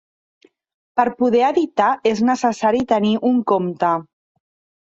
[0.99, 3.93] Per poder editar és necessari tenir un compte.